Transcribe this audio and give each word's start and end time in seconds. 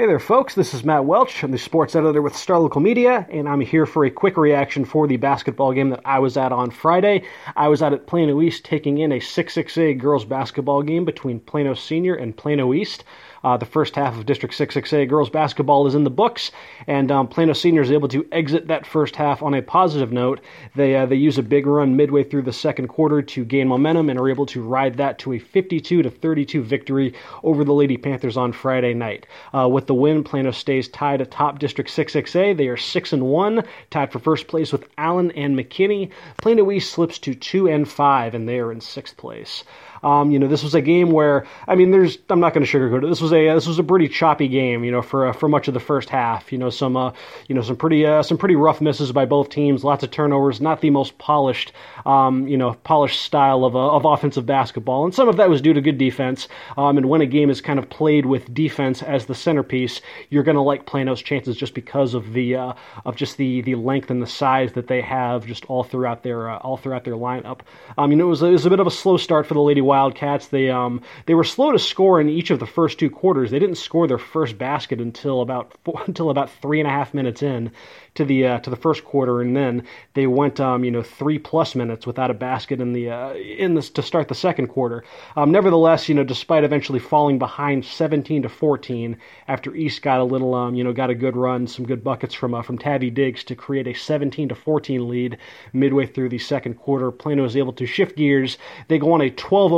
Hey 0.00 0.06
there, 0.06 0.18
folks. 0.18 0.54
This 0.54 0.72
is 0.72 0.82
Matt 0.82 1.04
Welch. 1.04 1.44
I'm 1.44 1.50
the 1.50 1.58
sports 1.58 1.94
editor 1.94 2.22
with 2.22 2.34
Star 2.34 2.58
Local 2.58 2.80
Media, 2.80 3.26
and 3.30 3.46
I'm 3.46 3.60
here 3.60 3.84
for 3.84 4.06
a 4.06 4.10
quick 4.10 4.38
reaction 4.38 4.86
for 4.86 5.06
the 5.06 5.18
basketball 5.18 5.74
game 5.74 5.90
that 5.90 6.00
I 6.06 6.20
was 6.20 6.38
at 6.38 6.52
on 6.52 6.70
Friday. 6.70 7.24
I 7.54 7.68
was 7.68 7.82
out 7.82 7.92
at 7.92 8.06
Plano 8.06 8.40
East 8.40 8.64
taking 8.64 8.96
in 8.96 9.12
a 9.12 9.18
6-6A 9.20 9.98
girls 9.98 10.24
basketball 10.24 10.82
game 10.82 11.04
between 11.04 11.38
Plano 11.38 11.74
Senior 11.74 12.14
and 12.14 12.34
Plano 12.34 12.72
East. 12.72 13.04
Uh, 13.42 13.56
the 13.56 13.66
first 13.66 13.96
half 13.96 14.16
of 14.16 14.26
District 14.26 14.54
6-6A 14.54 15.08
girls 15.08 15.30
basketball 15.30 15.86
is 15.86 15.94
in 15.94 16.04
the 16.04 16.10
books, 16.10 16.50
and 16.86 17.10
um, 17.10 17.26
Plano 17.26 17.52
Senior 17.52 17.82
is 17.82 17.90
able 17.90 18.08
to 18.08 18.26
exit 18.32 18.68
that 18.68 18.86
first 18.86 19.16
half 19.16 19.42
on 19.42 19.54
a 19.54 19.62
positive 19.62 20.12
note. 20.12 20.40
They 20.74 20.96
uh, 20.96 21.06
they 21.06 21.16
use 21.16 21.38
a 21.38 21.42
big 21.42 21.66
run 21.66 21.96
midway 21.96 22.22
through 22.22 22.42
the 22.42 22.52
second 22.52 22.88
quarter 22.88 23.22
to 23.22 23.44
gain 23.44 23.68
momentum 23.68 24.10
and 24.10 24.18
are 24.18 24.28
able 24.28 24.46
to 24.46 24.62
ride 24.62 24.96
that 24.98 25.18
to 25.20 25.32
a 25.32 25.38
52 25.38 26.02
to 26.02 26.10
32 26.10 26.62
victory 26.62 27.14
over 27.42 27.64
the 27.64 27.72
Lady 27.72 27.96
Panthers 27.96 28.36
on 28.36 28.52
Friday 28.52 28.94
night. 28.94 29.26
Uh, 29.54 29.68
with 29.68 29.86
the 29.86 29.94
win, 29.94 30.22
Plano 30.22 30.50
stays 30.50 30.88
tied 30.88 31.20
atop 31.20 31.58
District 31.58 31.90
6-6A. 31.90 32.56
They 32.56 32.68
are 32.68 32.76
six 32.76 33.12
and 33.12 33.24
one, 33.24 33.62
tied 33.90 34.12
for 34.12 34.18
first 34.18 34.48
place 34.48 34.72
with 34.72 34.88
Allen 34.98 35.30
and 35.32 35.56
McKinney. 35.58 36.10
Plano 36.42 36.70
East 36.70 36.92
slips 36.92 37.18
to 37.20 37.34
two 37.34 37.68
and 37.68 37.88
five, 37.88 38.34
and 38.34 38.48
they 38.48 38.58
are 38.58 38.72
in 38.72 38.80
sixth 38.80 39.16
place. 39.16 39.64
Um, 40.02 40.30
you 40.30 40.38
know, 40.38 40.48
this 40.48 40.62
was 40.62 40.74
a 40.74 40.80
game 40.80 41.10
where 41.10 41.46
I 41.68 41.74
mean, 41.74 41.90
there's 41.90 42.18
I'm 42.28 42.40
not 42.40 42.54
going 42.54 42.64
to 42.64 42.70
sugarcoat 42.70 43.04
it. 43.04 43.08
This 43.08 43.20
was 43.20 43.32
a 43.32 43.54
this 43.54 43.66
was 43.66 43.78
a 43.78 43.84
pretty 43.84 44.08
choppy 44.08 44.48
game. 44.48 44.84
You 44.84 44.92
know, 44.92 45.02
for 45.02 45.26
uh, 45.26 45.32
for 45.32 45.48
much 45.48 45.68
of 45.68 45.74
the 45.74 45.80
first 45.80 46.08
half. 46.08 46.52
You 46.52 46.58
know, 46.58 46.70
some 46.70 46.96
uh, 46.96 47.12
you 47.48 47.54
know 47.54 47.62
some 47.62 47.76
pretty 47.76 48.06
uh, 48.06 48.22
some 48.22 48.38
pretty 48.38 48.56
rough 48.56 48.80
misses 48.80 49.12
by 49.12 49.24
both 49.24 49.48
teams. 49.50 49.84
Lots 49.84 50.02
of 50.02 50.10
turnovers. 50.10 50.60
Not 50.60 50.80
the 50.80 50.90
most 50.90 51.18
polished 51.18 51.72
um, 52.06 52.46
you 52.46 52.56
know 52.56 52.74
polished 52.84 53.22
style 53.22 53.64
of 53.64 53.76
uh, 53.76 53.90
of 53.90 54.04
offensive 54.04 54.46
basketball, 54.46 55.04
and 55.04 55.14
some 55.14 55.28
of 55.28 55.36
that 55.36 55.50
was 55.50 55.60
due 55.60 55.72
to 55.72 55.80
good 55.80 55.98
defense. 55.98 56.48
Um, 56.76 56.96
and 56.96 57.08
when 57.08 57.20
a 57.20 57.26
game 57.26 57.50
is 57.50 57.60
kind 57.60 57.78
of 57.78 57.88
played 57.90 58.26
with 58.26 58.52
defense 58.54 59.02
as 59.02 59.26
the 59.26 59.34
centerpiece, 59.34 60.00
you're 60.30 60.42
going 60.42 60.56
to 60.56 60.62
like 60.62 60.86
Plano's 60.86 61.22
chances 61.22 61.56
just 61.56 61.74
because 61.74 62.14
of 62.14 62.32
the 62.32 62.56
uh, 62.56 62.72
of 63.04 63.16
just 63.16 63.36
the 63.36 63.60
the 63.62 63.74
length 63.74 64.10
and 64.10 64.22
the 64.22 64.26
size 64.26 64.72
that 64.72 64.86
they 64.86 65.00
have 65.00 65.46
just 65.46 65.64
all 65.66 65.84
throughout 65.84 66.22
their 66.22 66.50
uh, 66.50 66.58
all 66.58 66.76
throughout 66.76 67.04
their 67.04 67.14
lineup. 67.14 67.60
Um, 67.98 68.10
you 68.10 68.16
know, 68.16 68.26
it 68.26 68.30
was, 68.30 68.42
it 68.42 68.50
was 68.50 68.66
a 68.66 68.70
bit 68.70 68.80
of 68.80 68.86
a 68.86 68.90
slow 68.90 69.16
start 69.16 69.46
for 69.46 69.54
the 69.54 69.60
Lady 69.60 69.80
Wildcats. 69.90 70.46
They 70.48 70.70
um 70.70 71.02
they 71.26 71.34
were 71.34 71.44
slow 71.44 71.72
to 71.72 71.78
score 71.78 72.20
in 72.20 72.28
each 72.28 72.50
of 72.50 72.60
the 72.60 72.66
first 72.66 72.98
two 73.00 73.10
quarters. 73.10 73.50
They 73.50 73.58
didn't 73.58 73.74
score 73.76 74.06
their 74.06 74.18
first 74.18 74.56
basket 74.56 75.00
until 75.00 75.40
about 75.40 75.72
four, 75.84 76.00
until 76.06 76.30
about 76.30 76.48
three 76.62 76.78
and 76.78 76.86
a 76.86 76.92
half 76.92 77.12
minutes 77.12 77.42
in 77.42 77.72
to 78.14 78.24
the 78.24 78.46
uh, 78.46 78.58
to 78.60 78.70
the 78.70 78.76
first 78.76 79.04
quarter, 79.04 79.40
and 79.40 79.56
then 79.56 79.84
they 80.14 80.26
went 80.26 80.60
um, 80.60 80.84
you 80.84 80.90
know 80.90 81.02
three 81.02 81.38
plus 81.38 81.74
minutes 81.74 82.06
without 82.06 82.30
a 82.30 82.34
basket 82.34 82.80
in 82.80 82.92
the 82.92 83.10
uh, 83.10 83.34
in 83.34 83.74
this 83.74 83.90
to 83.90 84.02
start 84.02 84.28
the 84.28 84.34
second 84.34 84.68
quarter. 84.68 85.02
Um, 85.36 85.50
nevertheless, 85.50 86.08
you 86.08 86.14
know 86.14 86.24
despite 86.24 86.64
eventually 86.64 87.00
falling 87.00 87.38
behind 87.38 87.84
17 87.84 88.42
to 88.42 88.48
14 88.48 89.16
after 89.48 89.74
East 89.74 90.02
got 90.02 90.20
a 90.20 90.24
little 90.24 90.54
um, 90.54 90.74
you 90.74 90.84
know 90.84 90.92
got 90.92 91.10
a 91.10 91.14
good 91.14 91.36
run, 91.36 91.66
some 91.66 91.84
good 91.84 92.04
buckets 92.04 92.34
from 92.34 92.54
uh, 92.54 92.62
from 92.62 92.78
Tabby 92.78 93.10
Diggs 93.10 93.44
to 93.44 93.54
create 93.54 93.86
a 93.86 93.94
17 93.94 94.48
to 94.48 94.54
14 94.54 95.08
lead 95.08 95.38
midway 95.72 96.06
through 96.06 96.28
the 96.28 96.38
second 96.38 96.74
quarter. 96.74 97.10
Plano 97.10 97.42
was 97.42 97.56
able 97.56 97.72
to 97.74 97.86
shift 97.86 98.16
gears. 98.16 98.58
They 98.88 98.98
go 98.98 99.12
on 99.12 99.20
a 99.20 99.30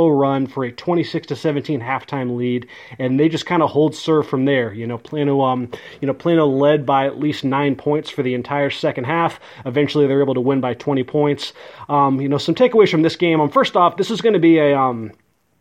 12-0 0.03 0.19
run 0.19 0.47
for 0.47 0.63
a 0.63 0.71
26 0.71 1.27
to 1.27 1.35
17 1.35 1.79
halftime 1.81 2.35
lead, 2.35 2.67
and 2.99 3.19
they 3.19 3.29
just 3.29 3.45
kind 3.45 3.61
of 3.63 3.69
hold 3.69 3.95
serve 3.95 4.27
from 4.27 4.45
there. 4.45 4.73
You 4.73 4.87
know 4.87 4.97
Plano 4.97 5.41
um 5.41 5.69
you 6.01 6.07
know 6.07 6.13
Plano 6.13 6.45
led 6.45 6.85
by 6.85 7.05
at 7.05 7.19
least 7.19 7.43
nine 7.43 7.75
points 7.75 8.09
for 8.09 8.23
the 8.23 8.33
entire 8.33 8.69
second 8.69 9.05
half. 9.05 9.39
Eventually, 9.65 10.07
they're 10.07 10.21
able 10.21 10.33
to 10.33 10.41
win 10.41 10.61
by 10.61 10.73
20 10.73 11.03
points. 11.03 11.53
Um, 11.89 12.21
you 12.21 12.29
know, 12.29 12.37
some 12.37 12.55
takeaways 12.55 12.89
from 12.89 13.01
this 13.01 13.15
game. 13.15 13.41
Um, 13.41 13.49
first 13.49 13.75
off, 13.75 13.97
this 13.97 14.11
is 14.11 14.21
going 14.21 14.33
to 14.33 14.39
be 14.39 14.57
a 14.57 14.77
um, 14.77 15.11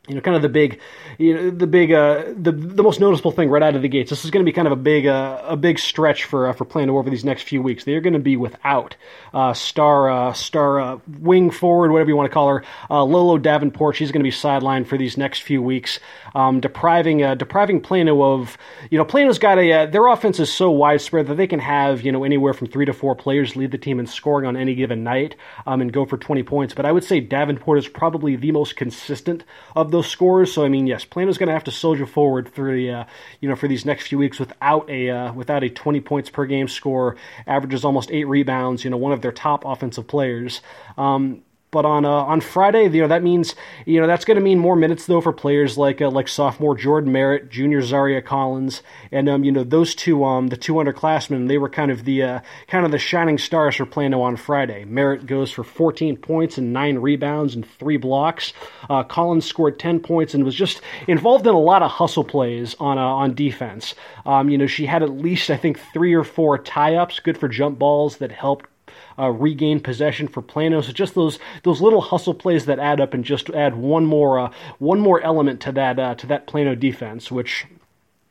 you 0.09 0.17
know, 0.17 0.21
kind 0.21 0.35
of 0.35 0.43
the 0.43 0.49
big, 0.49 0.81
you 1.17 1.33
know, 1.33 1.51
the 1.51 1.67
big, 1.69 1.93
uh, 1.93 2.25
the 2.37 2.51
the 2.51 2.83
most 2.83 2.99
noticeable 2.99 3.31
thing 3.31 3.49
right 3.49 3.63
out 3.63 3.77
of 3.77 3.83
the 3.83 3.89
gates. 3.89 4.11
This 4.11 4.25
is 4.25 4.33
going 4.33 4.45
to 4.45 4.51
be 4.51 4.53
kind 4.53 4.67
of 4.67 4.73
a 4.73 4.77
big, 4.77 5.07
uh, 5.07 5.41
a 5.45 5.57
big 5.57 5.79
stretch 5.79 6.25
for 6.25 6.49
uh, 6.49 6.53
for 6.53 6.65
Plano 6.65 6.99
over 6.99 7.09
these 7.09 7.25
next 7.25 7.43
few 7.43 7.63
weeks. 7.63 7.85
They 7.85 7.95
are 7.95 8.01
going 8.01 8.13
to 8.13 8.19
be 8.19 8.37
without 8.37 8.97
uh, 9.33 9.55
star 9.55 10.11
uh, 10.11 10.33
star 10.33 10.81
uh, 10.81 10.99
wing 11.21 11.53
forward, 11.53 11.93
whatever 11.93 12.11
you 12.11 12.17
want 12.17 12.29
to 12.29 12.35
call 12.35 12.49
her, 12.49 12.65
uh, 12.91 13.05
Lolo 13.05 13.39
Davenport. 13.39 13.95
She's 13.95 14.11
going 14.11 14.25
to 14.25 14.29
be 14.29 14.35
sidelined 14.35 14.89
for 14.89 14.99
these 14.99 15.17
next 15.17 15.43
few 15.43 15.63
weeks, 15.63 16.01
um, 16.35 16.59
depriving 16.59 17.23
uh, 17.23 17.37
depriving 17.37 17.81
Plano 17.81 18.25
of, 18.25 18.59
you 18.91 18.99
know, 18.99 19.05
Plano's 19.05 19.39
got 19.39 19.59
a 19.59 19.73
uh, 19.73 19.87
their 19.87 20.09
offense 20.09 20.41
is 20.41 20.53
so 20.53 20.69
widespread 20.69 21.29
that 21.29 21.37
they 21.37 21.47
can 21.47 21.61
have 21.61 22.03
you 22.03 22.11
know 22.11 22.25
anywhere 22.25 22.55
from 22.55 22.67
three 22.67 22.87
to 22.87 22.93
four 22.93 23.15
players 23.15 23.55
lead 23.55 23.71
the 23.71 23.79
team 23.79 24.01
in 24.01 24.07
scoring 24.09 24.49
on 24.49 24.57
any 24.57 24.75
given 24.75 25.05
night 25.05 25.37
um, 25.65 25.81
and 25.81 25.93
go 25.93 26.05
for 26.05 26.19
20 26.19 26.43
points. 26.43 26.75
But 26.75 26.87
I 26.87 26.91
would 26.91 27.05
say 27.05 27.21
Davenport 27.21 27.79
is 27.79 27.87
probably 27.87 28.35
the 28.35 28.51
most 28.51 28.75
consistent 28.75 29.45
of 29.77 29.92
those 29.93 30.09
scores. 30.09 30.53
So 30.53 30.65
I 30.65 30.69
mean, 30.69 30.87
yes, 30.87 31.05
Plano's 31.05 31.39
going 31.39 31.47
to 31.47 31.53
have 31.53 31.65
to 31.65 31.71
soldier 31.71 32.07
forward 32.07 32.49
for 32.49 32.75
the 32.75 32.91
uh, 32.91 33.05
you 33.41 33.49
know 33.49 33.57
for 33.57 33.69
these 33.69 33.85
next 33.85 34.09
few 34.09 34.19
weeks 34.19 34.39
without 34.39 34.91
a 34.91 35.11
uh, 35.11 35.33
without 35.33 35.63
a 35.63 35.69
20 35.69 36.01
points 36.01 36.31
per 36.31 36.47
game 36.47 36.69
score, 36.69 37.17
averages 37.47 37.85
almost 37.85 38.11
eight 38.11 38.25
rebounds. 38.25 38.85
You 38.85 38.91
know, 38.91 38.97
one 38.97 39.13
of 39.13 39.23
their 39.23 39.33
top 39.33 39.65
offensive 39.65 40.07
players. 40.09 40.61
Um, 40.99 41.43
but 41.73 41.87
on 41.87 42.05
uh, 42.05 42.11
on 42.11 42.41
Friday, 42.41 42.85
you 42.85 43.01
know 43.01 43.09
that 43.09 43.23
means 43.23 43.57
you 43.87 44.01
know 44.01 44.07
that's 44.07 44.27
going 44.27 44.37
to 44.37 44.43
mean 44.43 44.59
more 44.59 44.77
minutes 44.77 45.07
though 45.07 45.23
for 45.23 45.33
players 45.33 45.77
like 45.77 46.01
uh, 46.01 46.11
like 46.11 46.29
sophomore 46.29 46.77
Jordan 46.77 47.11
Merritt, 47.11 47.49
junior 47.49 47.81
Zaria 47.81 48.23
Collins, 48.23 48.83
and 49.11 49.29
um 49.29 49.43
you 49.43 49.51
know 49.51 49.65
those 49.65 49.95
two 49.95 50.23
um 50.23 50.49
the 50.49 50.57
two 50.57 50.75
underclassmen 50.75 51.49
they 51.49 51.59
were 51.59 51.71
kind 51.71 51.91
of 51.91 52.05
the 52.05 52.23
uh, 52.23 52.41
kind 52.69 52.85
of 52.85 52.93
the 52.93 52.99
shining 52.99 53.39
stars 53.39 53.77
for 53.77 53.87
Plano 53.87 54.21
on 54.21 54.37
Friday. 54.37 54.85
Merritt 54.85 55.27
goes 55.27 55.51
for 55.51 55.65
14 55.65 56.19
points 56.19 56.59
and 56.59 56.75
nine 56.75 56.99
rebounds 56.99 57.55
and 57.55 57.67
three 57.67 57.97
blocks. 57.97 58.53
Uh, 58.91 59.03
Collins 59.03 59.47
scored 59.47 59.79
10 59.79 60.01
points 60.01 60.35
and 60.35 60.45
was 60.45 60.55
just 60.55 60.83
involved 61.09 61.47
in 61.47 61.55
a 61.55 61.61
lot 61.61 61.83
of 61.83 61.91
hustle 61.91 62.25
plays 62.25 62.77
on 62.79 62.99
uh, 62.99 63.01
on 63.03 63.35
defense. 63.35 63.95
Um 64.27 64.51
you 64.51 64.59
know 64.59 64.67
she 64.67 64.85
had 64.85 65.03
at 65.03 65.11
least 65.11 65.49
I 65.49 65.57
think 65.57 65.81
three 65.95 66.13
or 66.13 66.23
four 66.25 66.59
tie 66.59 66.97
ups, 66.97 67.19
good 67.19 67.39
for 67.39 67.49
jump 67.49 67.79
balls 67.79 68.19
that 68.19 68.31
helped 68.31 68.67
uh, 69.19 69.29
regain 69.31 69.81
possession 69.81 70.29
for 70.29 70.43
Plano. 70.43 70.81
So 70.81 70.93
just 70.93 71.15
those 71.15 71.39
those 71.63 71.81
little 71.81 72.01
hustle 72.01 72.35
plays 72.35 72.67
that 72.67 72.79
add 72.79 73.01
up 73.01 73.15
and 73.15 73.25
just 73.25 73.51
add 73.51 73.77
one 73.77 74.07
more 74.07 74.39
uh, 74.39 74.53
one 74.79 75.01
more 75.01 75.21
element 75.21 75.61
to 75.63 75.73
that 75.73 75.99
uh, 75.99 76.15
to 76.17 76.27
that 76.29 76.47
Plano 76.47 76.75
defense, 76.75 77.31
which 77.31 77.67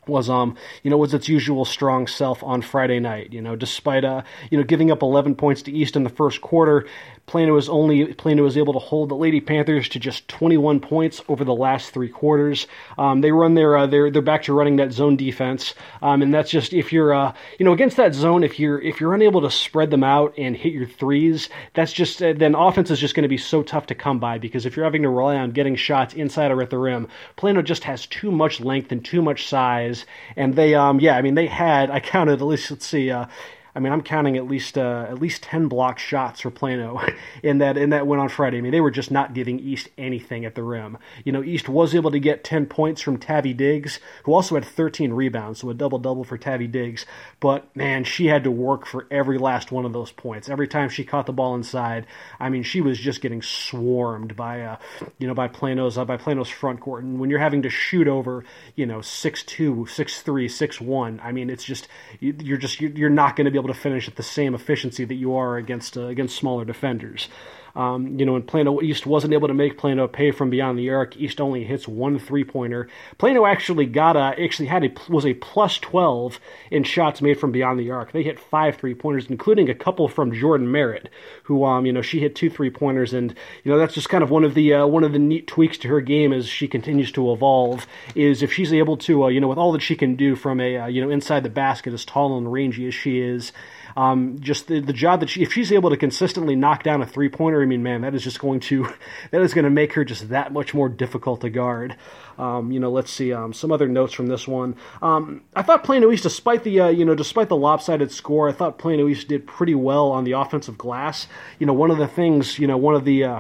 was 0.08 0.30
um 0.30 0.56
you 0.84 0.90
know 0.90 0.98
was 0.98 1.14
its 1.14 1.30
usual 1.30 1.66
strong 1.66 2.08
self 2.08 2.44
on 2.44 2.62
Friday 2.62 3.00
night. 3.00 3.34
You 3.34 3.42
know, 3.42 3.56
despite 3.56 4.04
uh 4.04 4.24
you 4.50 4.58
know 4.58 4.64
giving 4.64 4.92
up 4.92 5.02
11 5.02 5.36
points 5.36 5.62
to 5.64 5.72
East 5.72 5.96
in 5.96 6.04
the 6.04 6.10
first 6.10 6.42
quarter, 6.42 6.88
Plano 7.32 7.54
was 7.54 7.70
only 7.70 8.14
Plano 8.14 8.44
was 8.44 8.58
able 8.58 8.74
to 8.74 8.80
hold 8.80 9.08
the 9.08 9.16
Lady 9.16 9.40
Panthers 9.40 9.88
to 9.90 10.00
just 10.00 10.28
21 10.28 10.82
points 10.82 11.22
over 11.30 11.46
the 11.46 11.56
last 11.56 11.94
three 11.94 12.10
quarters. 12.10 12.68
Um, 12.98 13.22
they 13.22 13.32
run 13.32 13.54
their 13.54 13.78
uh, 13.78 13.88
they're 13.88 14.12
they're 14.12 14.22
back 14.22 14.44
to 14.44 14.54
running 14.54 14.76
that 14.78 14.92
zone 14.92 15.16
defense, 15.16 15.74
um, 16.02 16.22
and 16.22 16.34
that's 16.34 16.50
just 16.50 16.74
if 16.74 16.92
you're 16.92 17.14
uh, 17.14 17.34
you 17.58 17.66
know 17.66 17.72
against 17.72 17.96
that 17.98 18.14
zone 18.14 18.44
if 18.44 18.60
you're 18.60 18.82
if 18.82 19.00
you're 19.00 19.14
unable 19.14 19.42
to 19.42 19.52
spread 19.52 19.92
them 19.92 20.04
out 20.04 20.34
and 20.38 20.58
hit 20.58 20.74
your 20.74 20.86
threes, 20.88 21.48
that's 21.74 21.94
just 21.94 22.22
uh, 22.22 22.34
then 22.34 22.54
offense 22.54 22.92
is 22.92 23.00
just 23.00 23.16
going 23.16 23.24
to 23.24 23.30
be 23.30 23.38
so 23.38 23.64
tough 23.64 23.86
to 23.88 23.96
come 23.96 24.20
by 24.20 24.38
because 24.38 24.66
if 24.66 24.76
you're 24.76 24.86
having 24.86 25.04
to 25.04 25.10
rely 25.10 25.38
on 25.38 25.52
getting 25.52 25.78
shots 25.78 26.14
inside 26.14 26.52
or 26.52 26.62
at 26.62 26.70
the 26.70 26.78
rim, 26.78 27.08
Plano 27.38 27.62
just 27.62 27.86
has 27.86 28.08
too 28.08 28.32
much 28.32 28.60
length 28.60 28.92
and 28.92 29.06
too 29.06 29.22
much 29.22 29.48
size, 29.48 29.91
and 30.36 30.56
they 30.56 30.76
um 30.76 31.00
yeah 31.00 31.18
I 31.18 31.22
mean 31.22 31.36
they 31.36 31.48
had 31.48 31.90
I 31.90 32.00
counted 32.00 32.42
at 32.42 32.46
least 32.46 32.72
let's 32.72 32.86
see 32.86 33.12
uh 33.12 33.26
I 33.74 33.80
mean, 33.80 33.94
I'm 33.94 34.02
counting 34.02 34.38
at 34.38 34.48
least 34.48 34.78
uh, 34.78 35.06
at 35.10 35.20
least 35.20 35.44
ten 35.44 35.68
block 35.68 35.98
shots 35.98 36.42
for 36.42 36.52
Plano 36.52 37.02
in 37.44 37.60
that 37.60 37.78
in 37.78 37.92
that 37.92 38.06
win 38.06 38.20
on 38.20 38.30
Friday. 38.30 38.58
I 38.58 38.62
mean, 38.62 38.72
they 38.72 38.82
were 38.82 38.92
just 38.92 39.12
not 39.12 39.34
giving 39.34 39.60
East 39.60 39.90
anything 39.98 40.46
at 40.46 40.56
the 40.56 40.64
rim. 40.64 40.98
You 41.24 41.32
know, 41.32 41.44
East 41.44 41.70
was 41.70 41.96
able 41.96 42.12
to 42.12 42.20
get 42.20 42.44
ten 42.44 42.66
points 42.66 43.02
from 43.02 43.18
Tavi 43.18 43.54
Diggs, 43.54 44.00
who 44.24 44.34
also 44.34 44.56
had 44.56 44.66
13 44.66 45.14
rebounds, 45.14 45.60
so 45.60 45.70
a 45.70 45.74
double 45.74 46.00
double 46.00 46.24
for 46.24 46.38
Tavi 46.38 46.68
Diggs. 46.68 47.06
But 47.40 47.74
man, 47.76 48.04
she 48.04 48.28
had 48.28 48.44
to 48.44 48.52
work 48.52 48.86
for 48.86 49.08
every 49.10 49.38
last 49.38 49.72
one 49.72 49.86
of 49.86 49.94
those 49.94 50.12
points. 50.12 50.50
Every 50.50 50.68
time 50.68 50.90
she 50.90 51.06
caught 51.06 51.26
the 51.26 51.34
ball 51.34 51.56
inside, 51.56 52.08
I 52.40 52.50
mean, 52.50 52.64
she 52.64 52.82
was 52.82 53.00
just 53.00 53.22
getting 53.22 53.42
swarmed 53.42 54.36
by 54.36 54.62
uh, 54.62 54.78
you 55.18 55.28
know 55.28 55.34
by 55.34 55.48
Plano's 55.48 55.98
uh, 55.98 56.06
by 56.06 56.18
Plano's 56.18 56.50
front 56.50 56.82
court. 56.82 57.04
And 57.04 57.20
when 57.20 57.30
you're 57.30 57.40
having 57.40 57.62
to 57.62 57.70
shoot 57.70 58.08
over 58.08 58.44
you 58.76 58.86
know 58.86 59.02
six 59.02 59.44
two, 59.44 59.86
six 59.90 60.22
three, 60.22 60.50
six 60.50 60.82
one, 60.82 61.22
I 61.24 61.32
mean, 61.32 61.50
it's 61.50 61.64
just 61.64 61.88
you're 62.20 62.58
just 62.58 62.82
you're 62.82 63.10
not 63.10 63.36
going 63.38 63.46
to 63.46 63.52
be 63.52 63.61
able 63.62 63.74
to 63.74 63.80
finish 63.80 64.08
at 64.08 64.16
the 64.16 64.24
same 64.24 64.56
efficiency 64.56 65.06
that 65.06 65.16
you 65.16 65.36
are 65.36 65.58
against 65.58 65.98
uh, 65.98 66.08
against 66.08 66.36
smaller 66.36 66.66
defenders. 66.66 67.30
Um, 67.76 68.20
you 68.20 68.26
know, 68.26 68.34
when 68.34 68.44
Plano 68.44 68.82
East 68.82 69.06
wasn't 69.06 69.34
able 69.34 69.48
to 69.48 69.54
make 69.54 69.78
Plano 69.78 70.08
pay 70.08 70.32
from 70.32 70.50
beyond 70.50 70.78
the 70.78 70.90
arc, 70.90 71.16
East 71.18 71.40
only 71.40 71.64
hits 71.64 71.88
one 71.88 72.20
three 72.20 72.44
pointer. 72.44 72.88
Plano 73.18 73.46
actually 73.46 73.86
got 73.86 74.16
a 74.16 74.42
actually 74.42 74.68
had 74.68 74.84
a 74.84 74.92
was 75.10 75.26
a 75.26 75.34
plus 75.34 75.78
twelve 75.78 76.40
in 76.70 76.84
shots 76.84 77.22
made 77.22 77.40
from 77.40 77.52
beyond 77.52 77.80
the 77.80 77.92
arc. 77.92 78.12
They 78.12 78.24
hit 78.24 78.40
five 78.40 78.78
three 78.78 78.94
pointers, 78.94 79.28
including 79.30 79.70
a 79.70 79.76
couple 79.76 80.08
from 80.08 80.34
Jordan 80.34 80.72
Merritt, 80.72 81.10
who 81.44 81.64
um 81.64 81.86
you 81.86 81.94
know 81.94 82.02
she 82.02 82.20
hit 82.20 82.36
two 82.36 82.50
three 82.50 82.70
pointers, 82.70 83.14
and 83.14 83.34
you 83.64 83.72
know 83.72 83.78
that's 83.78 83.94
just 83.94 84.10
kind 84.10 84.24
of 84.24 84.30
one 84.30 84.44
of 84.44 84.54
the 84.54 84.74
uh, 84.74 84.88
one 84.88 85.04
of 85.04 85.14
the 85.14 85.20
neat 85.20 85.48
tweaks 85.48 85.78
to 85.80 85.88
her 85.88 86.02
game 86.02 86.34
as 86.34 86.48
she 86.48 86.68
continues 86.68 87.12
to 87.14 87.32
evolve. 87.32 87.88
Is 88.16 88.44
if 88.44 88.52
she's 88.52 88.74
able 88.74 88.98
to 88.98 89.26
uh, 89.26 89.28
you 89.28 89.40
know 89.40 89.48
with 89.48 89.58
all 89.58 89.72
that 89.72 89.82
she 89.82 89.96
can 89.96 90.16
do 90.16 90.36
from 90.36 90.60
a 90.60 90.78
uh, 90.78 90.88
you 90.88 91.02
know 91.02 91.10
inside 91.10 91.44
the 91.44 91.50
basket, 91.50 91.94
as 91.94 92.06
tall 92.06 92.38
and 92.38 92.52
rangy 92.52 92.88
as 92.88 92.94
she 92.94 93.20
is 93.20 93.52
um, 93.96 94.38
just 94.40 94.68
the, 94.68 94.80
the 94.80 94.94
job 94.94 95.20
that 95.20 95.30
she, 95.30 95.42
if 95.42 95.54
she's 95.54 95.72
able 95.72 95.90
to 95.90 95.98
consistently 95.98 96.56
knock 96.56 96.84
down 96.84 97.02
a 97.02 97.06
three 97.06 97.30
pointer, 97.30 97.61
I 97.62 97.66
mean, 97.66 97.84
man, 97.84 98.02
that 98.02 98.16
is 98.16 98.24
just 98.24 98.40
going 98.40 98.60
to, 98.62 98.88
that 99.32 99.42
is 99.42 99.54
going 99.54 99.66
to 99.66 99.72
make 99.72 99.94
her 99.94 100.04
just 100.04 100.30
that 100.30 100.54
much 100.54 100.74
more 100.74 100.90
difficult 100.90 101.42
to 101.42 101.50
guard. 101.50 101.96
Um, 102.38 102.72
you 102.72 102.80
know, 102.80 102.92
let's 102.92 103.12
see 103.12 103.34
um, 103.34 103.54
some 103.54 103.72
other 103.72 103.88
notes 103.88 104.14
from 104.14 104.28
this 104.28 104.48
one. 104.48 104.76
Um, 105.02 105.44
I 105.56 105.62
thought 105.62 105.84
Plano 105.84 106.12
East, 106.12 106.24
despite 106.24 106.64
the 106.64 106.80
uh, 106.80 106.88
you 106.88 107.06
know 107.06 107.16
despite 107.16 107.50
the 107.50 107.58
lopsided 107.58 108.12
score, 108.12 108.50
I 108.50 108.52
thought 108.52 108.78
Plano 108.78 109.08
East 109.08 109.28
did 109.28 109.46
pretty 109.46 109.76
well 109.76 110.12
on 110.12 110.24
the 110.24 110.32
offensive 110.34 110.78
glass. 110.78 111.28
You 111.60 111.68
know, 111.68 111.74
one 111.74 111.92
of 111.92 111.98
the 111.98 112.08
things, 112.08 112.58
you 112.58 112.68
know, 112.68 112.78
one 112.78 112.96
of 112.96 113.06
the 113.06 113.24
uh, 113.24 113.40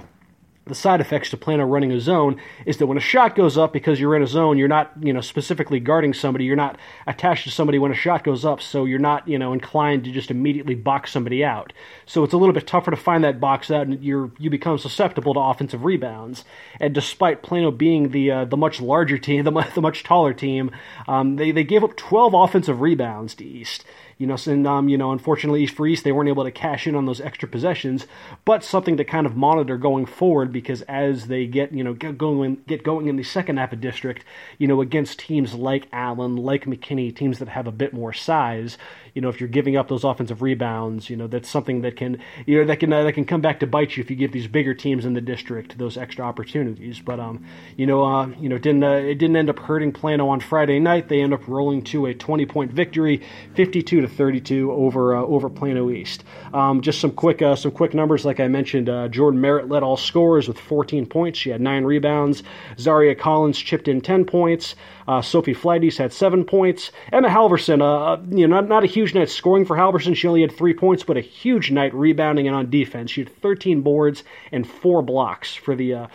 the 0.65 0.75
side 0.75 1.01
effects 1.01 1.31
to 1.31 1.37
Plano 1.37 1.65
running 1.65 1.91
a 1.91 1.99
zone 1.99 2.39
is 2.67 2.77
that 2.77 2.85
when 2.85 2.97
a 2.97 3.01
shot 3.01 3.35
goes 3.35 3.57
up 3.57 3.73
because 3.73 3.99
you're 3.99 4.15
in 4.15 4.21
a 4.21 4.27
zone, 4.27 4.59
you're 4.59 4.67
not, 4.67 4.91
you 5.01 5.11
know, 5.11 5.19
specifically 5.21 5.79
guarding 5.79 6.13
somebody, 6.13 6.45
you're 6.45 6.55
not 6.55 6.77
attached 7.07 7.45
to 7.45 7.51
somebody 7.51 7.79
when 7.79 7.91
a 7.91 7.95
shot 7.95 8.23
goes 8.23 8.45
up, 8.45 8.61
so 8.61 8.85
you're 8.85 8.99
not, 8.99 9.27
you 9.27 9.39
know, 9.39 9.53
inclined 9.53 10.03
to 10.03 10.11
just 10.11 10.29
immediately 10.29 10.75
box 10.75 11.11
somebody 11.11 11.43
out. 11.43 11.73
So 12.05 12.23
it's 12.23 12.33
a 12.33 12.37
little 12.37 12.53
bit 12.53 12.67
tougher 12.67 12.91
to 12.91 12.97
find 12.97 13.23
that 13.23 13.39
box 13.39 13.71
out, 13.71 13.87
and 13.87 14.03
you're 14.03 14.31
you 14.37 14.51
become 14.51 14.77
susceptible 14.77 15.33
to 15.33 15.39
offensive 15.39 15.83
rebounds. 15.83 16.45
And 16.79 16.93
despite 16.93 17.41
Plano 17.41 17.71
being 17.71 18.09
the 18.09 18.29
uh, 18.29 18.45
the 18.45 18.57
much 18.57 18.79
larger 18.79 19.17
team, 19.17 19.43
the, 19.45 19.51
the 19.73 19.81
much 19.81 20.03
taller 20.03 20.33
team, 20.33 20.69
um, 21.07 21.37
they 21.37 21.51
they 21.51 21.63
gave 21.63 21.83
up 21.83 21.95
12 21.97 22.35
offensive 22.35 22.81
rebounds 22.81 23.33
to 23.35 23.43
East. 23.43 23.83
You 24.21 24.27
know, 24.27 24.37
and 24.45 24.67
um, 24.67 24.87
you 24.87 24.99
know, 24.99 25.13
unfortunately 25.13 25.65
for 25.65 25.87
East, 25.87 26.03
they 26.03 26.11
weren't 26.11 26.29
able 26.29 26.43
to 26.43 26.51
cash 26.51 26.85
in 26.85 26.93
on 26.93 27.07
those 27.07 27.19
extra 27.19 27.49
possessions, 27.49 28.05
but 28.45 28.63
something 28.63 28.97
to 28.97 29.03
kind 29.03 29.25
of 29.25 29.35
monitor 29.35 29.79
going 29.79 30.05
forward 30.05 30.53
because 30.53 30.83
as 30.83 31.25
they 31.25 31.47
get 31.47 31.71
you 31.71 31.83
know 31.83 31.95
get 31.95 32.19
going 32.19 32.57
get 32.67 32.83
going 32.83 33.07
in 33.07 33.15
the 33.15 33.23
second 33.23 33.57
half 33.57 33.73
of 33.73 33.81
district, 33.81 34.23
you 34.59 34.67
know, 34.67 34.79
against 34.79 35.17
teams 35.17 35.55
like 35.55 35.87
Allen, 35.91 36.35
like 36.35 36.65
McKinney, 36.65 37.15
teams 37.15 37.39
that 37.39 37.47
have 37.47 37.65
a 37.65 37.71
bit 37.71 37.93
more 37.93 38.13
size, 38.13 38.77
you 39.15 39.23
know, 39.23 39.29
if 39.29 39.39
you're 39.39 39.49
giving 39.49 39.75
up 39.75 39.87
those 39.87 40.03
offensive 40.03 40.43
rebounds, 40.43 41.09
you 41.09 41.15
know, 41.15 41.25
that's 41.25 41.49
something 41.49 41.81
that 41.81 41.95
can 41.95 42.21
you 42.45 42.59
know 42.59 42.65
that 42.65 42.79
can 42.79 42.93
uh, 42.93 43.01
that 43.03 43.13
can 43.13 43.25
come 43.25 43.41
back 43.41 43.59
to 43.61 43.65
bite 43.65 43.97
you 43.97 44.03
if 44.03 44.11
you 44.11 44.15
give 44.15 44.31
these 44.31 44.47
bigger 44.47 44.75
teams 44.75 45.03
in 45.03 45.15
the 45.15 45.21
district 45.21 45.79
those 45.79 45.97
extra 45.97 46.23
opportunities. 46.23 46.99
But 46.99 47.19
um, 47.19 47.43
you 47.75 47.87
know, 47.87 48.03
uh, 48.03 48.27
you 48.39 48.49
know, 48.49 48.59
didn't 48.59 48.83
uh, 48.83 48.91
it 48.91 49.15
didn't 49.15 49.35
end 49.35 49.49
up 49.49 49.57
hurting 49.57 49.93
Plano 49.93 50.29
on 50.29 50.41
Friday 50.41 50.79
night. 50.79 51.09
They 51.09 51.21
end 51.21 51.33
up 51.33 51.47
rolling 51.47 51.83
to 51.85 52.05
a 52.05 52.13
20 52.13 52.45
point 52.45 52.71
victory, 52.71 53.23
52 53.55 54.01
to 54.01 54.10
32 54.11 54.71
over 54.71 55.15
uh, 55.15 55.21
over 55.21 55.49
Plano 55.49 55.89
East. 55.89 56.23
Um, 56.53 56.81
just 56.81 56.99
some 56.99 57.11
quick 57.11 57.41
uh, 57.41 57.55
some 57.55 57.71
quick 57.71 57.93
numbers, 57.93 58.25
like 58.25 58.39
I 58.39 58.47
mentioned. 58.47 58.89
Uh, 58.89 59.07
Jordan 59.07 59.41
Merritt 59.41 59.69
led 59.69 59.83
all 59.83 59.97
scorers 59.97 60.47
with 60.47 60.59
14 60.59 61.05
points. 61.05 61.39
She 61.39 61.49
had 61.49 61.61
nine 61.61 61.83
rebounds. 61.83 62.43
Zaria 62.77 63.15
Collins 63.15 63.57
chipped 63.57 63.87
in 63.87 64.01
10 64.01 64.25
points. 64.25 64.75
Uh, 65.07 65.21
Sophie 65.21 65.55
Flighties 65.55 65.97
had 65.97 66.13
seven 66.13 66.45
points. 66.45 66.91
Emma 67.11 67.27
Halverson, 67.27 67.81
uh, 67.81 68.21
you 68.29 68.47
know, 68.47 68.61
not, 68.61 68.69
not 68.69 68.83
a 68.83 68.87
huge 68.87 69.13
night 69.13 69.29
scoring 69.29 69.65
for 69.65 69.75
Halverson. 69.75 70.15
She 70.15 70.27
only 70.27 70.41
had 70.41 70.51
three 70.51 70.73
points, 70.73 71.03
but 71.03 71.17
a 71.17 71.21
huge 71.21 71.71
night 71.71 71.93
rebounding 71.93 72.47
and 72.47 72.55
on 72.55 72.69
defense. 72.69 73.11
She 73.11 73.23
had 73.23 73.35
13 73.41 73.81
boards 73.81 74.23
and 74.51 74.67
four 74.67 75.01
blocks 75.01 75.55
for 75.55 75.75
the 75.75 76.07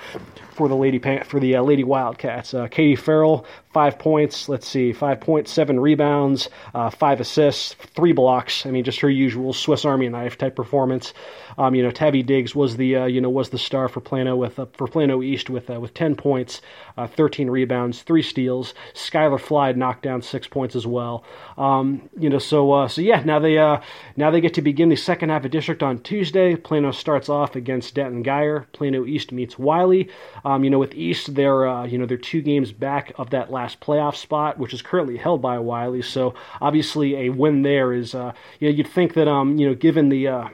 for 0.53 0.69
the 0.69 0.77
lady 0.77 0.99
for 1.25 1.41
the 1.41 1.59
Lady 1.59 1.85
Wildcats. 1.85 2.55
Katie 2.71 2.97
Farrell, 2.97 3.45
five 3.77 3.99
points. 3.99 4.49
Let's 4.49 4.67
see, 4.67 4.95
five 4.95 5.21
points, 5.21 5.53
seven 5.53 5.79
rebounds, 5.79 6.49
five 6.93 7.21
assists, 7.21 7.75
three 7.95 8.13
blocks. 8.13 8.65
I 8.65 8.71
mean, 8.71 8.85
just 8.85 9.01
her 9.01 9.11
usual 9.11 9.53
Swiss 9.53 9.85
Army 9.85 10.09
knife 10.09 10.39
type 10.39 10.57
performance. 10.57 11.13
Um, 11.59 11.75
you 11.75 11.83
know, 11.83 11.91
Tabby 11.91 12.23
Diggs 12.23 12.55
was 12.55 12.79
the 12.79 12.87
you 12.87 13.21
know 13.21 13.29
was 13.29 13.51
the 13.51 13.59
star 13.59 13.89
for 13.89 14.01
Plano 14.01 14.35
with 14.35 14.59
for 14.73 14.87
Plano 14.87 15.23
East 15.23 15.51
with 15.51 15.69
with 15.69 15.93
10 15.93 16.17
points, 16.17 16.63
13 16.97 17.51
rebounds, 17.51 18.01
three 18.01 18.23
steals. 18.23 18.73
Skylar 18.95 19.41
Fly 19.41 19.73
knocked 19.73 20.03
down 20.03 20.23
six 20.23 20.47
points 20.47 20.75
as 20.75 20.87
well. 20.87 21.25
Um, 21.59 22.09
you 22.19 22.31
know, 22.31 22.39
so 22.39 22.73
uh, 22.73 22.89
so 22.89 23.01
yeah, 23.01 23.23
now 23.25 23.39
they 23.39 23.59
uh, 23.59 23.81
now 24.17 24.31
they 24.31 24.41
get 24.41 24.55
to 24.55 24.63
begin 24.63 24.89
the 24.89 24.97
second 24.97 25.31
half 25.31 25.45
of 25.45 25.51
district 25.51 25.83
on 25.83 25.99
Tuesday. 26.01 26.57
Plano 26.57 26.93
starts 26.93 27.29
off 27.29 27.57
against 27.57 27.95
Denton 27.95 28.25
Guyer. 28.25 28.67
Plano 28.73 29.05
East 29.05 29.33
meets 29.33 29.59
Wylie. 29.59 30.09
Um, 30.45 30.65
you 30.65 30.71
know, 30.71 30.79
with 30.79 30.95
East, 30.95 31.35
they're 31.35 31.67
uh, 31.67 31.85
you 31.85 31.99
know 31.99 32.07
they're 32.07 32.17
two 32.17 32.43
games 32.43 32.73
back 32.73 33.13
of 33.19 33.31
that 33.31 33.51
last 33.51 33.66
playoff 33.75 34.15
spot, 34.15 34.59
which 34.59 34.73
is 34.73 34.83
currently 34.83 35.17
held 35.17 35.43
by 35.43 35.59
Wylie. 35.59 36.03
So 36.03 36.35
obviously, 36.61 37.17
a 37.17 37.31
win 37.31 37.63
there 37.63 37.93
is 37.93 38.15
uh, 38.15 38.33
you 38.61 38.69
know 38.69 38.77
you'd 38.77 38.89
think 38.89 39.15
that 39.15 39.27
um 39.27 39.59
you 39.59 39.67
know 39.67 39.75
given 39.75 40.11
the 40.11 40.29
uh, 40.29 40.49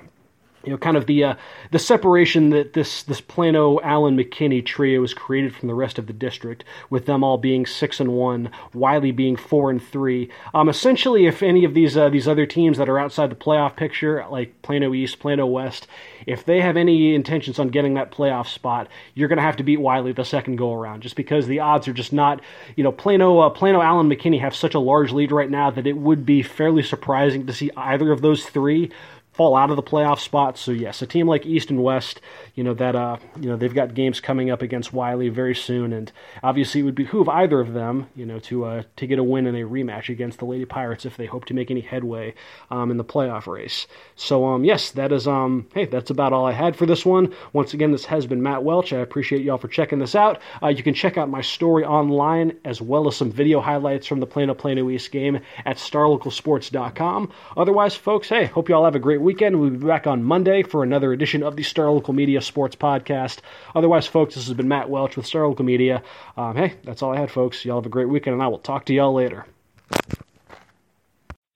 you 0.65 0.71
know, 0.71 0.79
kind 0.79 0.97
of 0.97 1.07
the 1.07 1.25
uh, 1.25 1.35
the 1.71 1.79
separation 1.79 2.51
that 2.51 2.73
this 2.73 3.03
this 3.03 3.21
Plano 3.21 3.81
Allen 3.81 4.17
McKinney 4.17 4.65
trio 4.65 5.01
has 5.01 5.15
created 5.15 5.55
from 5.55 5.69
the 5.69 5.75
rest 5.75 5.99
of 5.99 6.07
the 6.07 6.13
district, 6.13 6.65
with 6.91 7.07
them 7.07 7.25
all 7.25 7.39
being 7.39 7.67
six 7.67 8.01
and 8.01 8.13
one, 8.13 8.51
Wylie 8.75 9.13
being 9.13 9.37
four 9.37 9.71
and 9.71 9.83
three. 9.83 10.31
Um, 10.55 10.69
essentially, 10.69 11.27
if 11.27 11.43
any 11.43 11.65
of 11.65 11.75
these 11.75 11.97
uh, 11.97 12.09
these 12.09 12.29
other 12.29 12.47
teams 12.47 12.79
that 12.79 12.89
are 12.89 12.99
outside 12.99 13.31
the 13.31 13.37
playoff 13.37 13.77
picture, 13.77 14.25
like 14.31 14.61
Plano 14.63 14.95
East, 14.95 15.19
Plano 15.19 15.47
West, 15.47 15.87
if 16.27 16.45
they 16.45 16.61
have 16.61 16.77
any 16.77 17.15
intentions 17.15 17.59
on 17.59 17.69
getting 17.69 17.95
that 17.95 18.13
playoff 18.13 18.47
spot, 18.47 18.89
you're 19.15 19.29
going 19.29 19.39
to 19.39 19.43
have 19.43 19.57
to 19.57 19.65
beat 19.65 19.81
Wylie 19.81 20.13
the 20.13 20.25
second 20.25 20.57
go 20.57 20.73
around, 20.73 21.03
just 21.03 21.17
because 21.17 21.47
the 21.47 21.61
odds 21.61 21.89
are 21.89 21.93
just 21.93 22.13
not. 22.13 22.41
You 22.77 22.85
know, 22.85 22.93
Plano 22.93 23.41
uh, 23.41 23.51
Plano 23.51 23.83
Allen 23.83 24.09
McKinney 24.09 24.41
have 24.41 24.55
such 24.55 24.75
a 24.75 24.81
large 24.81 25.13
lead 25.13 25.33
right 25.33 25.51
now 25.51 25.71
that 25.71 25.87
it 25.87 25.97
would 25.97 26.25
be 26.25 26.43
fairly 26.43 26.83
surprising 26.83 27.47
to 27.47 27.53
see 27.53 27.71
either 27.77 28.13
of 28.13 28.21
those 28.21 28.45
three 28.45 28.91
fall 29.33 29.57
out 29.57 29.71
of 29.71 29.77
the 29.77 29.83
playoff 29.83 30.19
spot. 30.19 30.59
So 30.59 30.73
yes, 30.73 31.03
a 31.03 31.07
team 31.07 31.27
like 31.27 31.47
East 31.47 31.71
and 31.71 31.83
West, 31.83 32.21
you 32.55 32.65
know 32.65 32.75
that 32.75 32.95
uh, 32.95 33.17
you 33.41 33.49
know 33.49 33.57
they've 33.57 33.75
got 33.75 33.95
games 33.95 34.21
coming 34.21 34.51
up 34.51 34.63
against 34.63 34.93
Wylie 34.93 35.29
very 35.29 35.55
soon, 35.55 35.93
and 35.93 36.13
obviously 36.43 36.81
it 36.81 36.85
would 36.85 36.95
behoove 36.95 37.29
either 37.29 37.61
of 37.61 37.73
them, 37.73 38.09
you 38.15 38.27
know, 38.27 38.39
to 38.41 38.65
uh, 38.65 38.83
to 38.97 39.07
get 39.07 39.19
a 39.19 39.25
win 39.25 39.47
in 39.47 39.55
a 39.55 39.61
rematch 39.61 40.09
against 40.09 40.39
the 40.39 40.45
Lady 40.45 40.65
Pirates 40.65 41.07
if 41.07 41.17
they 41.17 41.27
hope 41.27 41.45
to 41.47 41.55
make 41.55 41.71
any 41.71 41.81
headway 41.81 42.35
um, 42.71 42.91
in 42.91 42.97
the 42.97 43.05
playoff 43.05 43.47
race. 43.47 43.87
So 44.17 44.47
um, 44.47 44.65
yes, 44.65 44.91
that 44.93 45.13
is 45.13 45.27
um, 45.27 45.67
hey, 45.75 45.87
that's 45.87 46.11
about 46.11 46.33
all 46.33 46.45
I 46.45 46.53
had 46.53 46.77
for 46.77 46.87
this 46.87 47.07
one. 47.07 47.35
Once 47.53 47.75
again, 47.75 47.93
this 47.93 48.05
has 48.05 48.27
been 48.27 48.43
Matt 48.43 48.63
Welch. 48.65 48.93
I 48.93 48.99
appreciate 48.99 49.43
y'all 49.43 49.59
for 49.59 49.69
checking 49.69 49.99
this 49.99 50.15
out. 50.15 50.41
Uh, 50.63 50.69
you 50.69 50.83
can 50.83 50.95
check 50.95 51.17
out 51.17 51.31
my 51.31 51.41
story 51.41 51.85
online 51.85 52.59
as 52.65 52.81
well 52.81 53.09
as 53.09 53.17
some 53.17 53.31
video 53.31 53.61
highlights 53.61 54.07
from 54.07 54.21
the 54.21 54.27
Plano 54.27 54.55
Plano 54.55 54.91
East 54.91 55.11
game 55.11 55.41
at 55.65 55.77
StarLocalSports.com. 55.77 57.33
Otherwise, 57.57 57.95
folks, 57.95 58.29
hey, 58.29 58.47
hope 58.47 58.69
y'all 58.69 58.85
have 58.85 58.95
a 58.95 58.99
great 58.99 59.22
weekend. 59.23 59.59
We'll 59.59 59.71
be 59.71 59.77
back 59.77 60.07
on 60.07 60.23
Monday 60.23 60.63
for 60.63 60.83
another 60.83 61.13
edition 61.13 61.43
of 61.43 61.57
the 61.57 61.63
Star 61.63 61.91
Local 61.91 62.13
Media 62.13 62.41
Sports 62.41 62.77
Podcast. 62.77 63.39
Otherwise, 63.75 64.07
folks, 64.07 64.35
this 64.35 64.47
has 64.47 64.57
been 64.57 64.69
Matt 64.69 64.91
Welch 64.91 65.17
with 65.17 65.27
Star 65.27 65.47
Local 65.47 65.65
Media. 65.65 66.03
Um, 66.37 66.57
hey, 66.57 66.75
that's 66.85 67.03
all 67.03 67.15
I 67.15 67.21
had, 67.21 67.31
folks. 67.31 67.65
Y'all 67.65 67.79
have 67.79 67.87
a 67.87 67.89
great 67.89 68.09
weekend, 68.09 68.35
and 68.35 68.43
I 68.43 68.49
will 68.49 68.59
talk 68.59 68.85
to 68.87 68.95
y'all 68.95 69.15
later. 69.15 69.47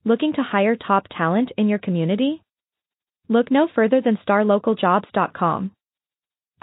Looking 0.05 0.33
to 0.35 0.43
hire 0.43 0.76
top 0.76 1.09
talent 1.11 1.50
in 1.57 1.69
your 1.69 1.79
community? 1.79 2.40
Look 3.29 3.50
no 3.50 3.69
further 3.75 4.00
than 4.00 4.19
starlocaljobs.com. 4.26 5.73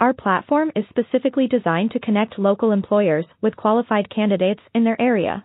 Our 0.00 0.12
platform 0.12 0.72
is 0.74 0.84
specifically 0.88 1.46
designed 1.46 1.92
to 1.92 2.00
connect 2.00 2.38
local 2.38 2.72
employers 2.72 3.26
with 3.40 3.56
qualified 3.56 4.10
candidates 4.10 4.62
in 4.74 4.84
their 4.84 5.00
area. 5.00 5.44